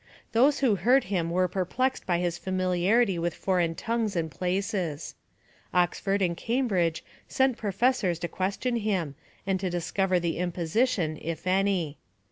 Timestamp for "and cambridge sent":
6.23-7.55